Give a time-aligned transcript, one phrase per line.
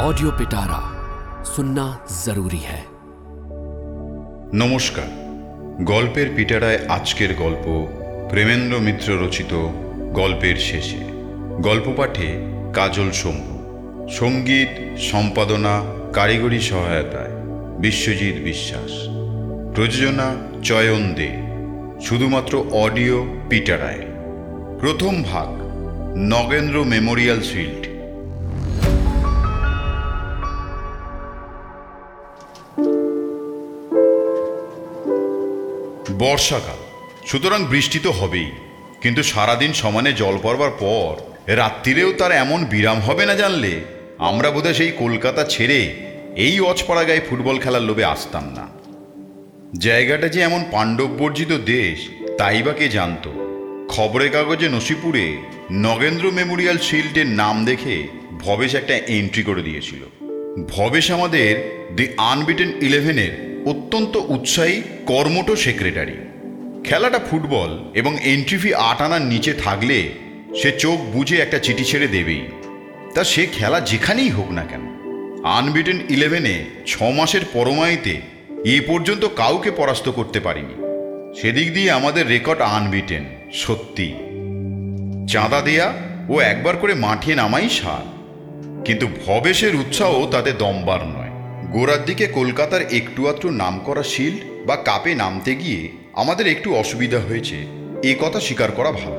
[0.00, 0.80] Audio पिटारा
[1.46, 1.86] सुनना
[2.24, 2.80] जरूरी है
[4.54, 5.08] নমস্কার
[5.84, 7.66] গল্পের পিটারায় আজকের গল্প
[8.30, 9.52] প্রেমেন্দ্র মিত্র রচিত
[10.12, 11.02] গল্পের শেষে
[11.60, 12.28] গল্প পাঠে
[12.74, 13.54] কাজল শম্ভু
[14.10, 14.72] সঙ্গীত
[15.10, 15.74] সম্পাদনা
[16.12, 17.34] কারিগরি সহায়তায়
[17.78, 18.92] বিশ্বজিৎ বিশ্বাস
[19.74, 20.28] প্রযোজনা
[20.62, 21.30] চয়ন দে
[22.00, 23.18] শুধুমাত্র অডিও
[23.48, 24.04] পিটারায়
[24.80, 25.50] প্রথম ভাগ
[26.32, 27.82] নগেন্দ্র মেমোরিয়াল শিল্ড
[36.11, 36.77] বর্ষাকাল।
[37.27, 38.51] সুতরাং বৃষ্টি তো হবেই।
[39.01, 43.81] কিন্তু সারাদিন সমানে জল পড়বার পর রাত্রিরেও তার এমন বিরাম হবে না জানলে
[44.17, 45.93] আমরা বোধহয় সেই কলকাতা ছেড়ে
[46.35, 48.67] এই অচপাড়া গায়ে ফুটবল খেলার লোভে আসতাম না।
[49.79, 53.31] জায়গাটা যে এমন পাণ্ডব বর্জিত দেশ, তাই বা কে জানতো?
[53.89, 55.37] খবরের কাগজে নসিপুরে
[55.71, 58.07] নগেন্দ্র মেমোরিয়াল শিল্ডের নাম দেখে
[58.39, 60.05] ভবেশ একটা এন্ট্রি করে দিয়েছিল।
[60.69, 66.17] ভবেশ আমাদের দি আনবিটেন ইলেভেনের অত্যন্ত উৎসাহী কর্মটো সেক্রেটারি।
[66.83, 70.09] খেলাটা ফুটবল এবং এন্ট্রি ফি আট আনার নিচে থাকলে
[70.61, 72.47] সে চোখ বুঝে একটা চিঠি ছেড়ে দেবেই।
[73.15, 74.81] তা সে খেলা যেখানেই হোক না কেন
[75.43, 78.21] আনবিটেন ইলেভেনে ছ মাসের পরমাইতে
[78.65, 80.75] এ পর্যন্ত কাউকে পরাস্ত করতে পারিনি।
[81.41, 84.13] সেদিক দিয়ে আমাদের রেকর্ড আনবিটেন সত্যি।
[85.29, 85.93] চাঁদা দেয়া
[86.29, 88.15] ও একবার করে মাঠে নামাই সার।
[88.85, 91.24] কিন্তু ভবেশের উৎসাহ তাতে দমবার নয়।
[91.75, 97.19] গোড়ার দিকে কলকাতার একটু আধটু নাম করা শিল্ড বা কাপে নামতে গিয়ে আমাদের একটু অসুবিধা
[97.19, 97.55] হয়েছে।
[98.03, 99.15] এ কথা স্বীকার করা ভালো।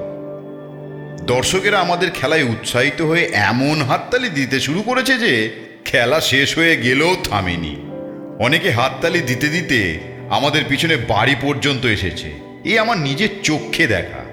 [1.27, 5.51] দর্শকেরা আমাদের খেলায় উৎসাহিত হয়ে এমন হাততালি দিতে শুরু করেছে যে
[5.85, 7.77] খেলা শেষ হয়ে গেলেও থামেনি।
[8.45, 9.99] অনেকে হাততালি দিতে দিতে
[10.31, 12.33] আমাদের পিছনে বাড়ি পর্যন্ত এসেছে।
[12.65, 14.25] এ আমার নিজের চোখে দেখা।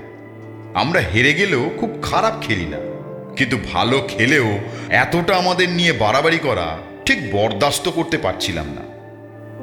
[0.80, 2.78] আমরা হেরে গেলেও খুব খারাপ খেলি না।
[3.36, 4.58] কিন্তু ভালো খেলেও
[4.90, 8.94] এতটা আমাদের নিয়ে বাড়াবাড়ি করা ঠিক বরদাস্ত করতে পারছিলাম না।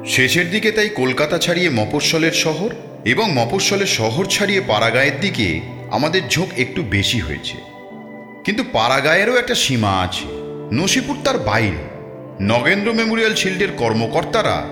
[0.06, 2.74] শেষের দিকে তাই কলকাতা ছাড়িয়ে মফস্বলের শহর
[3.04, 7.56] এবং মফস্বলের শহর ছাড়িয়ে পাড়াগাঁয়ের দিকে আমাদের ঝোঁক একটু বেশি হয়েছে।
[8.44, 10.24] কিন্তু পাড়াগাঁয়েরও একটা সীমা আছে।
[10.72, 11.88] নসিপুর তার বাইরে।
[12.40, 14.66] নগেন্দ্র মেমোরিয়াল শিল্ডের কর্মকর্তারা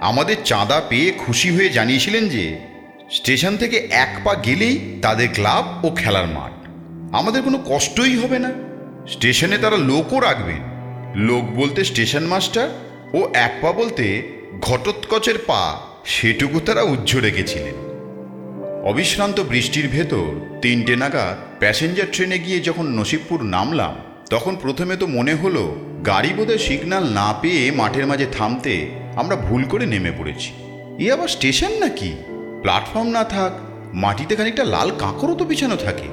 [0.00, 2.58] আমাদের চাঁদা পেয়ে খুশি হয়ে জানিয়েছিলেন যে,
[3.10, 6.68] স্টেশন থেকে এক পা গেলেই তাদের ক্লাব ও খেলার মাঠ।
[7.14, 8.52] আমাদের কোনো কষ্টই হবে না।
[9.08, 10.69] স্টেশনে তারা লোকও রাখবেন।
[11.14, 12.68] লোক বলতে স্টেশন মাস্টার
[13.14, 14.22] ও এক পা বলতে
[14.60, 17.74] ঘটোৎকচের পা, সেটুকু তারা উজ্জ্ব রেখেছিলেন।
[18.84, 20.26] অবিশ্রান্ত বৃষ্টির ভেতর
[20.62, 23.94] তিনটে নাগাদ প্যাসেঞ্জার ট্রেনে গিয়ে যখন নসিবপুর নামলাম,
[24.30, 25.76] তখন প্রথমে তো মনে হলো
[26.06, 30.52] গাড়ি বোধহয় সিগন্যাল না পেয়ে মাঠের মাঝে থামতে আমরা ভুল করে নেমে পড়েছি।
[30.98, 32.12] এ আবার স্টেশন নাকি?
[32.62, 33.52] প্ল্যাটফর্ম না থাক,
[33.94, 36.08] মাটিতে খানিকটা লাল কাঁকরও তো বিছানো থাকে।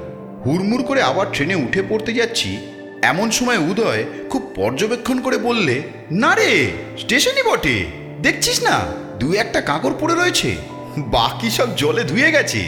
[0.45, 2.57] হুড়মুড় করে আবার ট্রেনে উঠে পড়তে যাচ্ছি
[3.01, 7.85] এমন সময় উদয় খুব পর্যবেক্ষণ করে বললে, না রে, স্টেশনই বটে।
[8.21, 8.79] দেখছিস না
[9.19, 10.55] দু একটা কাঁকর পড়ে রয়েছে।
[10.97, 12.59] বাকি সব জলে ধুয়ে গেছে।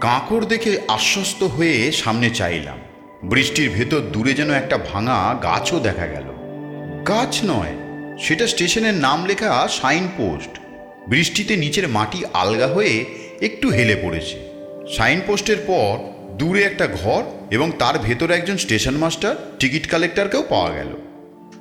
[0.00, 2.78] কাঁকর দেখে আশ্বস্ত হয়ে সামনে চাইলাম।
[3.24, 6.24] বৃষ্টির ভেতর দূরে যেন একটা ভাঙা গাছও দেখা গেল।
[7.08, 7.72] গাছ নয়,
[8.18, 10.60] সেটা স্টেশনের নাম লেখা সাইন পোস্ট
[11.08, 13.04] বৃষ্টিতে নিচের মাটি আলগা হয়ে
[13.40, 14.50] একটু হেলে পড়েছে।
[14.96, 20.70] সাইন পোস্টের পর দূরে একটা ঘর এবং তার ভেতরে একজন স্টেশন মাস্টার টিকিট কালেক্টরকেও পাওয়া
[20.70, 20.96] গেল।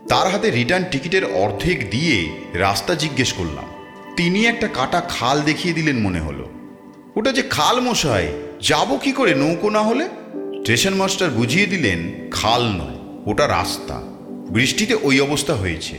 [0.10, 3.66] তার হাতে রিটার্ন টিকিটের অর্ধেক দিয়ে রাস্তা জিজ্ঞেস করলাম।
[4.16, 6.50] তিনি একটা কাটা খাল দেখিয়ে দিলেন মনে হলো।
[7.16, 8.28] ওটা যে খাল মশাই,
[8.62, 10.06] যাব কি করে নৌকো না হলে?
[10.62, 14.02] স্টেশন মাস্টার বুঝিয়ে দিলেন, খাল নয়, ওটা রাস্তা।
[14.50, 15.96] বৃষ্টিতে ওই অবস্থা হয়েছে।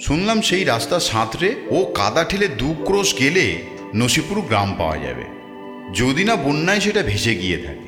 [0.00, 3.56] শুনলাম সেই রাস্তা সাঁতরে ও কাদা ঠেলে দু ক্রোশ গেলে
[3.94, 5.24] নসিপুর গ্রাম পাওয়া যাবে।
[5.94, 7.87] যদি না বন্যায় সেটা ভেসে গিয়ে থাকে।